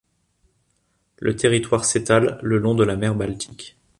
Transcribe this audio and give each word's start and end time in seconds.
Le 1.19 1.35
territoire 1.35 1.85
s'étale 1.85 2.39
le 2.41 2.57
long 2.57 2.73
de 2.73 2.83
la 2.83 2.95
mer 2.95 3.13
Baltique. 3.13 3.77